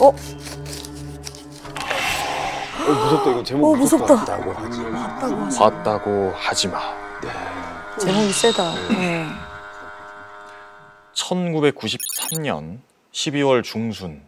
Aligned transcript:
어? 0.00 0.06
어, 2.86 2.90
무섭다. 2.90 3.30
이거 3.30 3.42
제목 3.42 3.72
어, 3.72 3.76
무섭다. 3.76 4.16
봤다고 4.16 4.52
하지. 4.52 4.82
봤다고 4.82 5.36
하지. 5.44 5.58
봤다고 5.58 6.32
하지 6.34 6.68
마. 6.68 6.80
제목이 7.98 8.32
세다. 8.32 8.74
네. 8.90 9.26
1993년 11.14 12.78
12월 13.12 13.62
중순 13.64 14.22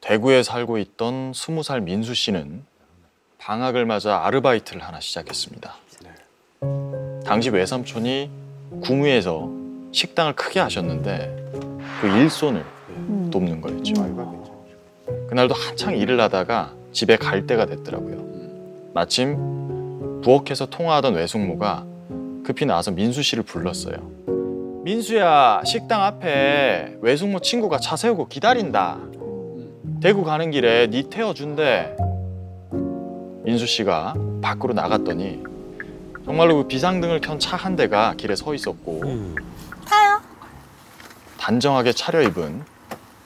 대구에 0.00 0.42
살고 0.42 0.78
있던 0.78 1.32
20살 1.32 1.82
민수 1.82 2.14
씨는 2.14 2.64
방학을 3.38 3.86
맞아 3.86 4.24
아르바이트를 4.24 4.82
하나 4.82 5.00
시작했습니다. 5.00 5.74
당시 7.24 7.50
외삼촌이 7.50 8.30
구미에서 8.82 9.48
식당을 9.92 10.34
크게 10.34 10.60
하셨는데 10.60 11.34
그 12.00 12.06
일손을 12.06 12.64
음. 12.90 13.30
돕는 13.32 13.60
거였죠. 13.60 14.47
그날도 15.28 15.54
한창 15.54 15.96
일을 15.96 16.20
하다가 16.20 16.72
집에 16.92 17.16
갈 17.16 17.46
때가 17.46 17.66
됐더라고요. 17.66 18.26
마침 18.94 20.20
부엌에서 20.22 20.66
통화하던 20.66 21.14
외숙모가 21.14 21.84
급히 22.44 22.64
나와서 22.66 22.90
민수 22.90 23.22
씨를 23.22 23.44
불렀어요. 23.44 23.96
민수야, 24.84 25.62
식당 25.66 26.02
앞에 26.02 26.96
외숙모 27.02 27.40
친구가 27.40 27.78
차 27.78 27.96
세우고 27.96 28.28
기다린다. 28.28 28.98
대구 30.00 30.24
가는 30.24 30.50
길에 30.50 30.86
니 30.88 31.02
태워준대. 31.04 31.96
민수 33.44 33.66
씨가 33.66 34.14
밖으로 34.40 34.72
나갔더니 34.72 35.42
정말로 36.24 36.56
그 36.56 36.68
비상등을 36.68 37.20
켠 37.20 37.38
차 37.38 37.56
한 37.56 37.76
대가 37.76 38.14
길에 38.16 38.34
서 38.34 38.54
있었고 38.54 39.02
음. 39.04 39.34
타요. 39.86 40.20
단정하게 41.38 41.92
차려입은 41.92 42.62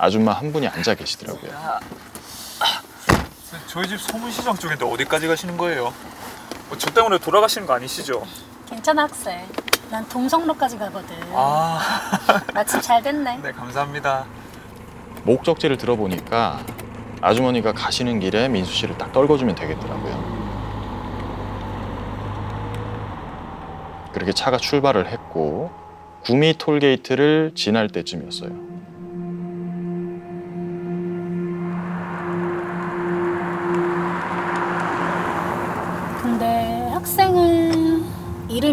아줌마 0.02 0.32
한 0.32 0.52
분이 0.52 0.66
앉아 0.66 0.96
계시더라고요. 0.96 1.52
저희 3.68 3.86
집 3.86 4.00
소문시장 4.00 4.56
쪽인데 4.56 4.84
어디까지 4.84 5.28
가시는 5.28 5.56
거예요? 5.56 5.94
뭐 6.68 6.76
저 6.76 6.90
때문에 6.90 7.18
돌아가시는 7.18 7.68
거 7.68 7.74
아니시죠? 7.74 8.26
괜찮아 8.68 9.02
학생. 9.04 9.46
난 9.92 10.08
동성로까지 10.08 10.76
가거든. 10.76 11.14
아, 11.34 11.78
마침 12.52 12.80
잘 12.80 13.00
됐네. 13.00 13.36
네 13.44 13.52
감사합니다. 13.52 14.24
목적지를 15.22 15.76
들어보니까 15.76 16.58
아주머니가 17.20 17.72
가시는 17.72 18.18
길에 18.18 18.48
민수 18.48 18.72
씨를 18.72 18.98
딱 18.98 19.12
떨궈주면 19.12 19.54
되겠더라고요. 19.54 20.32
그렇게 24.12 24.32
차가 24.32 24.56
출발을 24.56 25.06
했고 25.06 25.70
구미 26.24 26.58
톨게이트를 26.58 27.52
지날 27.54 27.86
때쯤이었어요. 27.88 28.71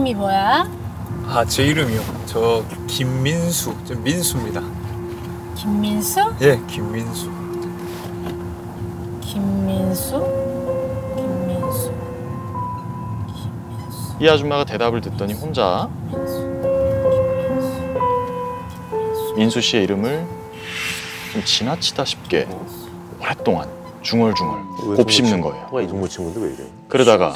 이름이 0.10 0.14
뭐야? 0.16 0.68
아 1.28 1.46
제 1.46 1.64
이름이요. 1.66 2.02
저 2.26 2.64
김민수, 2.88 3.76
저 3.86 3.94
민수입니다. 3.96 4.62
김민수? 5.56 6.20
예, 6.42 6.60
김민수. 6.68 7.30
김민수? 9.22 10.12
김민수? 11.16 11.94
이 14.20 14.28
아줌마가 14.28 14.66
대답을 14.66 15.02
듣더니 15.02 15.34
혼자 15.34 15.88
민수 19.36 19.62
씨의 19.62 19.84
이름을 19.84 20.26
좀 21.34 21.44
지나치다 21.44 22.04
싶게 22.06 22.48
오랫동안 23.22 23.70
중얼중얼 24.02 24.96
곱씹는 24.96 25.42
거예요. 25.42 25.68
이 25.84 25.88
정도 25.88 26.08
친구인데 26.08 26.42
왜 26.42 26.54
이래? 26.54 26.64
그러다가. 26.88 27.36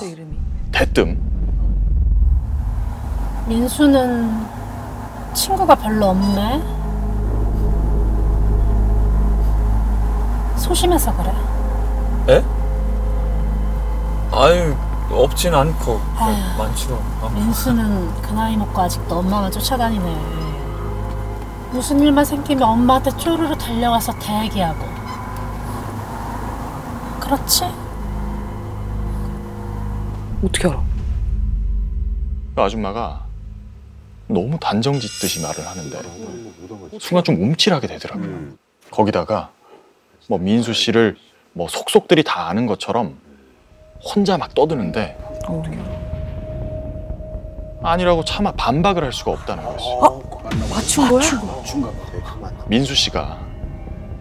대뜸 0.71 1.19
민수는 3.47 4.45
친구가 5.33 5.75
별로 5.75 6.07
없네. 6.07 6.61
소심해서 10.57 11.13
그래. 11.17 11.33
에? 12.29 12.43
아유 14.31 14.75
없진 15.11 15.53
않고 15.53 15.99
아휴. 16.17 16.57
많지도 16.57 16.95
않고. 17.21 17.29
민수는 17.35 18.21
그 18.21 18.31
나이 18.33 18.55
먹고 18.55 18.81
아직도 18.81 19.17
엄마만 19.19 19.51
쫓아다니네. 19.51 20.43
무슨 21.71 21.99
일만 21.99 22.23
생기면 22.23 22.63
엄마한테 22.63 23.11
쪼르르 23.17 23.57
달려가서 23.57 24.13
대기하고. 24.19 24.85
그렇지? 27.19 27.65
어떻게 30.45 30.67
알아? 30.67 30.81
그 32.55 32.61
아줌마가 32.61 33.21
너무 34.27 34.57
단정 34.59 34.99
짓듯이 34.99 35.41
말을 35.41 35.65
하는데 35.67 35.99
순간 36.99 37.23
좀 37.23 37.35
움찔하게 37.41 37.87
되더라고요. 37.87 38.25
음. 38.25 38.57
거기다가 38.91 39.49
뭐 40.27 40.37
민수 40.37 40.73
씨를 40.73 41.17
뭐 41.53 41.67
속속들이 41.67 42.23
다 42.23 42.47
아는 42.47 42.65
것처럼 42.65 43.17
혼자 44.01 44.37
막 44.37 44.53
떠드는데 44.53 45.17
어. 45.47 45.63
아니라고 47.83 48.23
차마 48.23 48.51
반박을 48.53 49.03
할 49.03 49.11
수가 49.11 49.31
없다는 49.31 49.63
거였어요. 49.63 49.93
어? 49.95 50.23
맞춘 50.69 51.09
거야? 51.09 51.19
맞춘가 51.19 51.91
봐. 51.91 52.35
맞나? 52.39 52.63
민수 52.67 52.95
씨가 52.95 53.39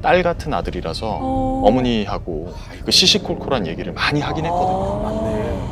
딸 0.02 0.22
같은 0.22 0.52
아들이라서 0.52 1.18
어. 1.20 1.62
어머니하고 1.64 2.52
그 2.84 2.90
시시콜콜한 2.90 3.68
얘기를 3.68 3.92
많이 3.92 4.20
하긴 4.20 4.44
했거든요. 4.46 5.00
맞네. 5.02 5.62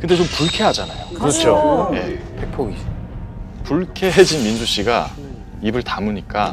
근데 0.00 0.16
좀 0.16 0.26
불쾌하잖아요. 0.26 1.08
그렇죠. 1.14 1.90
예. 1.94 2.18
팩폭이지. 2.40 2.91
불쾌해진 3.64 4.42
민수 4.44 4.66
씨가 4.66 5.08
입을 5.62 5.82
다무니까 5.82 6.52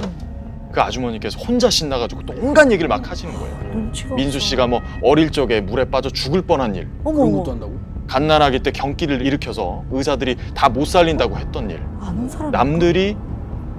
그 0.71 0.81
아주머니께서 0.81 1.39
혼자 1.39 1.69
신나가지고 1.69 2.25
또 2.25 2.33
온갖 2.41 2.71
얘기를 2.71 2.87
막 2.87 3.09
하시는 3.09 3.33
거예요. 3.33 3.91
민수. 4.15 4.39
씨가 4.39 4.67
뭐 4.67 4.81
어릴 5.01 5.31
적에 5.31 5.61
물에 5.61 5.85
빠져 5.85 6.09
죽을 6.09 6.41
뻔한 6.43 6.75
일, 6.75 6.87
어머 7.03 7.17
그런 7.17 7.31
것도 7.33 7.51
한다고? 7.51 7.79
갓난아기 8.07 8.59
때 8.59 8.71
경기를 8.71 9.25
일으켜서 9.25 9.83
의사들이 9.91 10.35
다 10.53 10.69
못 10.69 10.85
살린다고 10.85 11.37
했던 11.37 11.69
일, 11.71 11.81
아는 12.01 12.29
사람 12.29 12.51
남들이 12.51 13.17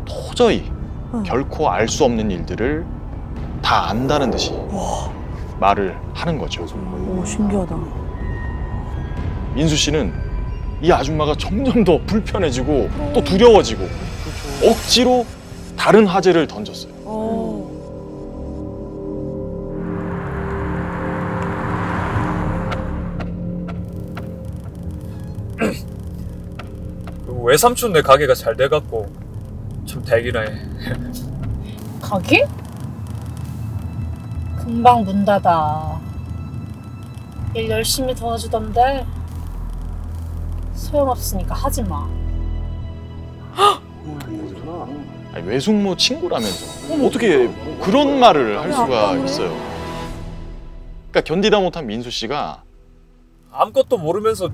도저히 0.05 0.65
응. 1.15 1.23
결코 1.23 1.71
알 1.71 1.89
수 1.89 2.05
없는 2.05 2.31
일들을 2.31 2.85
다 3.63 3.89
안다는 3.91 4.31
듯이 4.31 4.53
와, 4.71 5.11
말을 5.61 5.97
하는 6.15 6.39
거죠. 6.39 6.63
오 6.65 7.25
신기하다. 7.25 7.77
민수 9.55 9.77
씨는 9.77 10.13
이 10.83 10.91
아줌마가 10.91 11.35
점점 11.39 11.85
더 11.85 11.99
불편해지고 12.07 12.89
또 13.15 13.23
두려워지고 13.23 13.87
억지로 14.65 15.27
다른 15.77 16.07
화제를 16.07 16.47
던졌어요. 16.47 16.93
어. 17.05 17.71
그 27.27 27.33
외삼촌 27.43 27.93
네 27.93 28.03
가게가 28.03 28.35
잘 28.35 28.57
돼갖고 28.57 29.07
좀 29.87 30.03
대기나 30.05 30.41
해. 30.41 30.59
거기? 32.01 32.43
금방 34.57 35.03
문 35.05 35.25
닫아. 35.25 36.01
일 37.55 37.69
열심히 37.69 38.15
도와주던데 38.15 39.05
소용없으니까 40.81 41.55
하지 41.55 41.83
마. 41.83 42.09
아니, 45.33 45.47
외숙모 45.47 45.95
친구라면서 45.97 46.95
어떻게 47.07 47.49
그런 47.81 48.19
말을 48.19 48.59
할 48.61 48.73
수가 48.73 49.15
있어요. 49.17 49.55
그러니까 51.11 51.21
견디다 51.23 51.61
못한 51.61 51.87
민수 51.87 52.11
씨가 52.11 52.63
아무것도 53.53 53.99
모르면서 53.99 54.49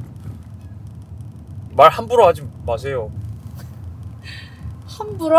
말 1.70 1.90
함부로 1.90 2.26
하지 2.26 2.46
마세요. 2.66 3.10
함부로? 4.86 5.38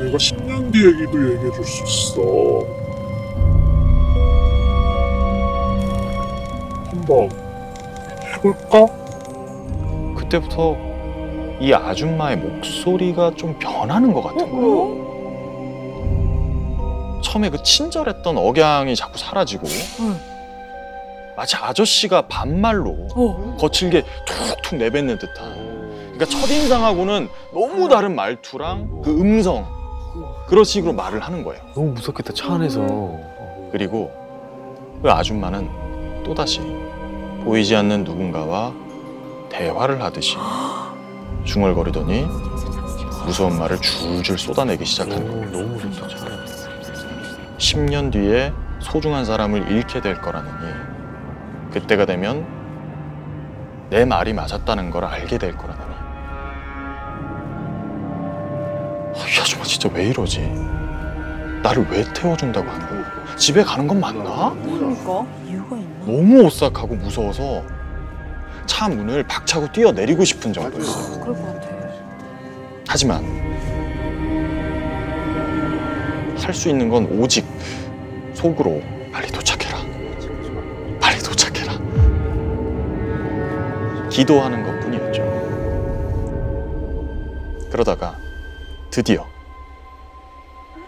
내가 0.00 0.16
10년 0.16 0.72
뒤 0.72 0.84
얘기도 0.86 1.32
얘기해 1.32 1.52
줄 1.52 1.64
수 1.64 1.84
있어. 1.84 2.81
한번 7.02 7.28
해볼까? 8.34 8.86
그때부터 10.16 10.76
이 11.60 11.72
아줌마의 11.72 12.36
목소리가 12.38 13.32
좀 13.36 13.58
변하는 13.58 14.12
것 14.12 14.22
같은 14.22 14.50
거예요. 14.50 15.02
처음에 17.22 17.50
그 17.50 17.62
친절했던 17.62 18.36
억양이 18.36 18.94
자꾸 18.96 19.18
사라지고 19.18 19.66
응. 20.00 20.16
마치 21.36 21.56
아저씨가 21.56 22.22
반말로 22.22 23.08
어. 23.14 23.56
거칠게 23.58 24.04
툭툭 24.26 24.76
내뱉는 24.78 25.18
듯한 25.18 26.12
그러니까 26.12 26.26
첫인상하고는 26.26 27.28
너무 27.54 27.88
다른 27.88 28.14
말투랑 28.14 29.02
그 29.02 29.10
음성 29.10 29.66
그런 30.46 30.64
식으로 30.64 30.92
말을 30.92 31.20
하는 31.20 31.42
거예요. 31.42 31.62
너무 31.74 31.92
무섭겠다 31.92 32.34
차 32.34 32.52
안에서. 32.54 33.18
그리고 33.70 34.10
그 35.00 35.10
아줌마는 35.10 35.81
또다시 36.24 36.60
보이지 37.44 37.74
않는 37.76 38.04
누군가와 38.04 38.72
대화를 39.50 40.00
하듯이 40.02 40.36
중얼거리더니 41.44 42.26
무서운 43.26 43.58
말을 43.58 43.78
줄줄 43.80 44.38
쏟아내기 44.38 44.84
시작한 44.84 45.26
거예요. 45.26 45.50
너무 45.50 45.66
무섭다 45.76 46.08
차. 46.08 46.26
10년 47.58 48.10
뒤에 48.12 48.52
소중한 48.80 49.24
사람을 49.24 49.70
잃게 49.70 50.00
될 50.00 50.20
거라느니 50.20 50.72
그때가 51.72 52.04
되면 52.06 52.44
내 53.90 54.04
말이 54.04 54.32
맞았다는 54.32 54.90
걸 54.90 55.04
알게 55.04 55.38
될 55.38 55.56
거라느니 55.56 55.92
아, 59.14 59.18
이 59.28 59.40
아줌마 59.40 59.64
진짜 59.64 59.88
왜 59.92 60.06
이러지? 60.08 60.40
나를 61.62 61.86
왜 61.90 62.02
태워준다고 62.12 62.68
하는 62.68 62.88
거야? 62.88 63.36
집에 63.36 63.62
가는 63.62 63.86
건 63.86 64.00
맞나? 64.00 64.52
그러니까 64.64 65.26
이유가 65.46 65.76
있나? 65.76 65.91
너무 66.06 66.42
오싹하고 66.44 66.94
무서워서 66.96 67.62
차 68.66 68.88
문을 68.88 69.22
박차고 69.24 69.72
뛰어내리고 69.72 70.24
싶은 70.24 70.52
정도였어요. 70.52 71.20
그럴 71.20 71.36
것 71.36 71.44
같아. 71.54 71.68
하지만 72.88 73.24
할 76.38 76.52
수 76.54 76.68
있는 76.68 76.88
건 76.90 77.06
오직 77.18 77.46
속으로 78.34 78.82
빨리 79.12 79.28
도착해라. 79.28 79.78
빨리 81.00 81.18
도착해라. 81.20 81.72
기도하는 84.10 84.62
것 84.64 84.80
뿐이었죠. 84.80 85.22
그러다가 87.70 88.16
드디어 88.90 89.24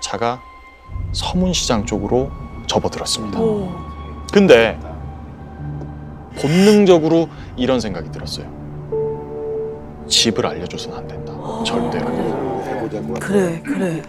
차가 0.00 0.42
서문시장 1.12 1.86
쪽으로 1.86 2.30
접어들었습니다. 2.66 3.40
오. 3.40 3.72
근데 4.32 4.78
본능적으로 6.40 7.28
이런 7.56 7.80
생각이 7.80 8.10
들었어요. 8.10 8.46
집을 10.08 10.46
알려줘서는 10.46 10.98
안 10.98 11.08
된다. 11.08 11.32
절대로. 11.64 12.08
해보자고. 12.64 13.14
그래 13.14 13.60
그래. 13.64 14.02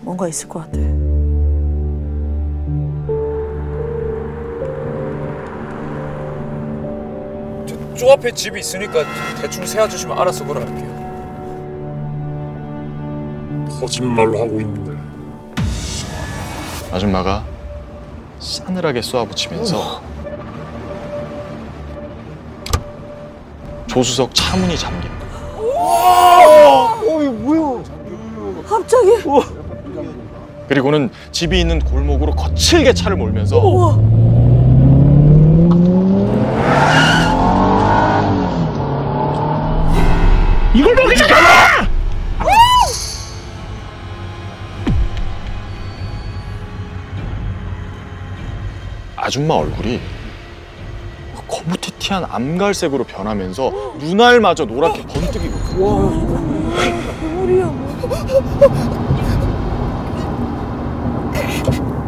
뭔가 0.00 0.28
있을 0.28 0.48
것 0.48 0.60
같아. 0.60 0.78
저, 7.66 7.76
저 7.96 8.12
앞에 8.12 8.32
집이 8.32 8.60
있으니까 8.60 9.04
대충 9.40 9.64
세워주시면 9.66 10.18
알아서 10.18 10.44
걸어갈게요. 10.44 10.94
거짓말로 13.80 14.40
하고 14.40 14.60
있네. 14.60 14.94
아줌마가 16.92 17.44
싸늘하게 18.38 19.02
쏘아붙이면서 19.02 20.02
조수석 23.94 24.34
차문이 24.34 24.76
잠깁니다. 24.76 25.24
갑자기. 28.68 29.10
그리고는 30.68 31.10
집이 31.30 31.60
있는 31.60 31.78
골목으로 31.78 32.32
거칠게 32.32 32.92
차를 32.92 33.16
몰면서 33.16 33.56
우와. 33.56 33.96
이걸 40.74 40.94
먹이 40.96 41.16
잡아! 41.16 41.86
아줌마 49.14 49.54
얼굴이 49.54 50.00
거무튀튀한 51.54 52.24
암갈색으로 52.28 53.04
변하면서 53.04 53.72
눈알마저 53.98 54.64
노랗게 54.64 55.02
번뜩이고 55.02 56.64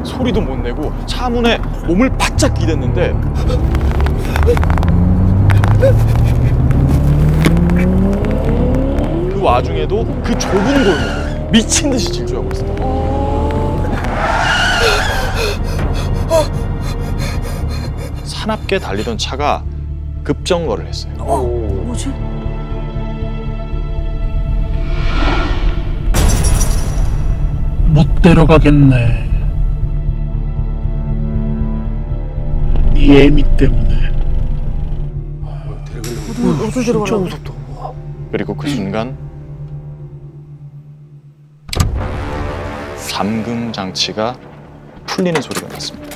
소리도 0.02 0.40
못 0.40 0.56
내고 0.56 0.92
차 1.06 1.28
문에 1.28 1.58
몸을 1.86 2.10
바짝 2.18 2.54
기댔는데 2.54 3.14
그 9.30 9.40
와중에도 9.40 10.04
그 10.24 10.36
좁은 10.36 10.84
골목 10.84 11.50
미친 11.52 11.90
듯이 11.90 12.10
질주하고 12.10 12.48
있습니다. 12.48 13.25
사납게 18.46 18.78
달리던 18.78 19.18
차가 19.18 19.64
급정거를 20.22 20.86
했어요. 20.86 21.12
어 21.18 21.42
뭐지? 21.42 22.08
못 27.88 28.22
데려가겠네. 28.22 29.26
네 32.94 33.24
애미 33.24 33.42
때문에. 33.56 34.12
어디? 35.42 36.92
무섭다. 36.92 37.52
그리고 38.30 38.54
그 38.54 38.68
순간 38.68 39.16
잠금 43.08 43.72
장치가 43.72 44.36
풀리는 45.06 45.40
소리가 45.40 45.66
났습니다. 45.66 46.15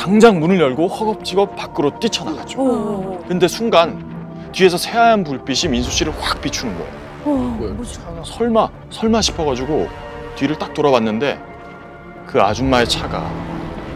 당장 0.00 0.40
문을 0.40 0.58
열고 0.58 0.88
허겁지겁 0.88 1.56
밖으로 1.56 1.98
뛰쳐나갔죠. 2.00 2.58
오. 2.58 3.22
근데 3.28 3.46
순간 3.46 4.02
뒤에서 4.50 4.78
새하얀 4.78 5.24
불빛이 5.24 5.70
민수 5.70 5.90
씨를 5.90 6.14
확 6.18 6.40
비추는 6.40 6.74
거예요. 6.74 6.90
오. 7.26 7.34
뭐지? 7.74 8.00
설마 8.24 8.70
설마 8.88 9.20
싶어가지고 9.20 9.88
뒤를 10.36 10.56
딱 10.58 10.72
돌아봤는데 10.72 11.38
그 12.26 12.40
아줌마의 12.40 12.88
차가 12.88 13.30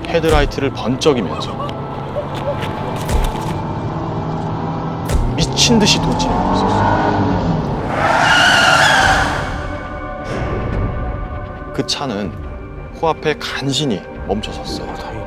헤드라이트를 0.06 0.74
번쩍이면서 0.74 1.64
미친 5.34 5.78
듯이 5.78 5.98
돌진하고 6.02 6.54
있었어요. 6.54 6.84
그 11.72 11.86
차는 11.86 12.30
코앞에 13.00 13.36
간신히 13.38 14.02
멈춰섰어요. 14.28 15.23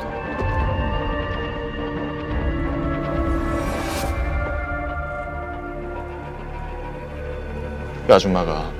그 8.08 8.14
아줌마가 8.14 8.72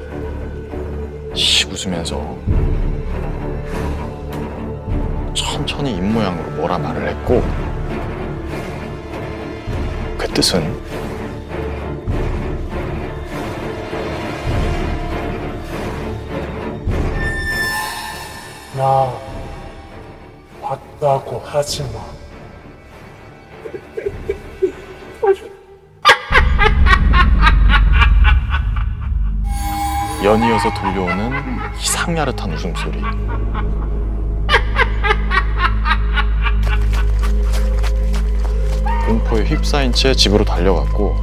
씩 1.36 1.70
웃으면서 1.70 2.38
천천히 5.34 5.98
입모양으로 5.98 6.52
뭐라 6.52 6.78
말을 6.78 7.10
했고 7.10 7.44
그 10.18 10.30
뜻은 10.30 10.62
나 18.78 19.14
봤다고 20.62 21.40
하지 21.40 21.84
마. 21.92 22.17
연이어서 30.28 30.74
들려오는 30.74 31.32
이상야릇한 31.82 32.52
웃음소리. 32.52 33.02
공포에 39.06 39.46
휩싸인 39.46 39.94
채 39.94 40.14
집으로 40.14 40.44
달려갔고. 40.44 41.16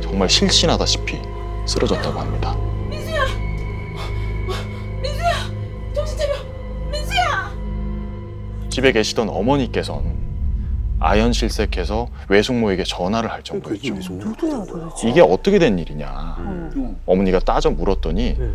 정말 0.00 0.28
실신하다시피 0.28 1.20
쓰러졌다고 1.66 2.20
합니다. 2.20 2.56
집에 8.68 8.92
계시던 8.92 9.28
어머니께서는 9.28 10.29
아연 11.00 11.32
실색해서 11.32 12.08
외숙모에게 12.28 12.84
전화를 12.84 13.30
할 13.32 13.42
정도였죠. 13.42 13.94
누구야 13.94 14.64
도대체? 14.66 15.08
이게 15.08 15.20
어떻게 15.22 15.58
된 15.58 15.78
일이냐. 15.78 16.06
어. 16.38 16.96
어머니가 17.06 17.38
따져 17.40 17.70
물었더니 17.70 18.36
네. 18.38 18.54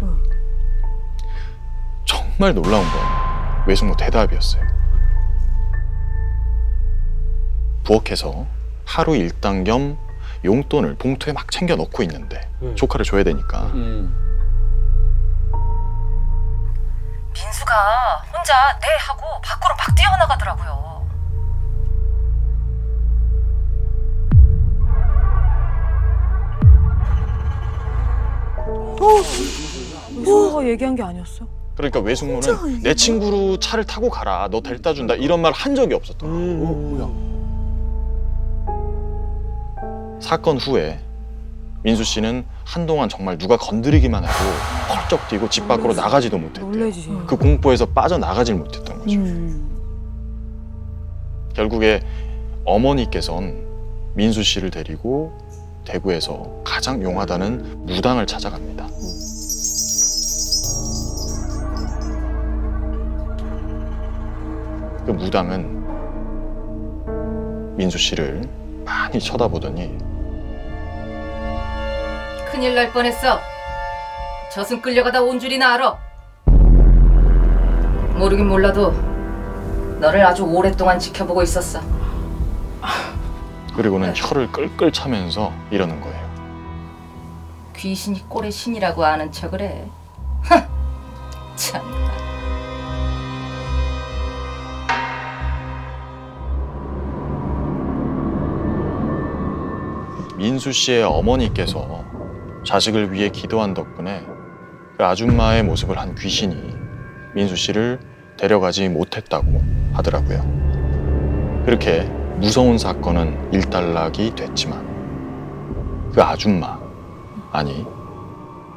정말 2.06 2.54
놀라운 2.54 2.84
건 2.84 3.02
외숙모 3.68 3.96
대답이었어요. 3.98 4.64
부엌에서 7.84 8.46
하루 8.86 9.16
일당 9.16 9.64
겸 9.64 9.98
용돈을 10.44 10.96
봉투에 10.96 11.34
막 11.34 11.50
챙겨 11.52 11.75
넣고 11.75 12.04
있는데 12.04 12.48
음. 12.62 12.75
조카를 12.75 13.04
줘야 13.06 13.24
되니까 13.24 13.64
음. 13.74 14.22
민수가 17.34 17.74
혼자 18.32 18.54
네 18.80 18.88
하고 19.00 19.22
밖으로 19.42 19.75
막 19.75 19.96
뛰어나가더라고요. 19.96 20.95
민수가 30.12 30.68
얘기한 30.68 30.96
게 30.96 31.04
아니었어? 31.04 31.46
그러니까 31.75 32.00
외숙모는 32.00 32.82
내 32.84 32.94
친구로 32.94 33.58
차를 33.60 33.84
타고 33.84 34.10
가라. 34.10 34.48
너 34.50 34.62
데려다 34.62 34.94
준다. 34.94 35.14
이런 35.16 35.42
말 35.42 35.52
한 35.54 35.75
적이 35.75 35.96
없었던 35.96 36.30
거야? 36.30 36.40
음. 36.40 37.36
사건 40.22 40.58
후에 40.58 41.00
민수 41.84 42.04
씨는 42.04 42.46
한동안 42.64 43.10
정말 43.10 43.38
누가 43.38 43.58
건드리기만 43.58 44.24
해도 44.24 44.34
펄쩍 44.88 45.28
뛰고 45.28 45.50
집 45.50 45.68
밖으로 45.68 45.94
나가지도 45.94 46.38
못했대요 46.40 46.66
놀래지. 46.66 47.12
그 47.28 47.36
공포에서 47.38 47.86
빠져나가질 47.86 48.56
못했던 48.56 48.98
거죠 49.00 49.20
음. 49.20 49.70
결국에 51.54 52.02
어머니께선 52.64 53.64
민수 54.16 54.42
씨를 54.42 54.72
데리고 54.72 55.38
대구에서 55.86 56.62
가장 56.63 57.01
용하다는 57.01 57.86
무당을 57.86 58.25
찾아갑니다. 58.27 58.88
그 65.06 65.12
무당은 65.12 65.86
민수 67.77 67.98
씨를 67.98 68.42
많이 68.84 69.20
쳐다보더니 69.20 69.98
큰일 72.51 72.74
날 72.75 72.92
뻔했어. 72.92 73.39
저승 74.51 74.82
끌려가다 74.82 75.22
온 75.22 75.39
줄이나 75.39 75.74
알아. 75.74 75.98
모르긴 78.18 78.48
몰라도 78.48 78.92
너를 80.00 80.25
아주 80.25 80.44
오랫동안 80.44 80.98
지켜보고 80.98 81.44
있었어. 81.44 81.82
그리고는 83.75 84.13
혀를 84.15 84.51
끌끌 84.51 84.91
차면서 84.91 85.51
이러는 85.70 86.00
거예요. 86.00 86.25
귀신이 87.75 88.27
꼴의 88.29 88.51
신이라고 88.51 89.03
아는 89.03 89.32
척을 89.32 89.62
해. 89.62 89.89
참나. 91.55 92.15
민수 100.38 100.72
씨의 100.72 101.03
어머니께서 101.03 102.03
자식을 102.65 103.12
위해 103.12 103.29
기도한 103.29 103.74
덕분에 103.74 104.25
그 104.98 105.03
아줌마의 105.05 105.63
모습을 105.63 105.98
한 105.98 106.15
귀신이 106.15 106.55
민수 107.34 107.55
씨를 107.55 108.00
데려가지 108.38 108.88
못했다고 108.89 109.62
하더라고요. 109.94 111.63
그렇게 111.65 112.10
무서운 112.38 112.77
사건은 112.77 113.54
일단락이 113.54 114.36
됐지만 114.36 114.86
그 116.13 116.22
아줌마, 116.22 116.77
아니 117.51 117.86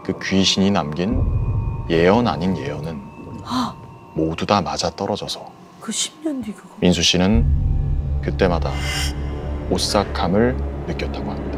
그 0.04 0.16
귀신이 0.22 0.70
남긴 0.70 1.20
예언 1.90 2.26
아닌 2.26 2.56
예언은 2.56 3.02
모두 4.14 4.46
다 4.46 4.60
맞아 4.60 4.90
떨어져서 4.90 5.50
그 5.80 5.92
10년 5.92 6.44
뒤 6.44 6.52
그거. 6.52 6.68
민수 6.80 7.02
씨는 7.02 8.20
그때마다 8.22 8.70
오싹함을 9.70 10.56
느꼈다고 10.86 11.30
합니다. 11.30 11.57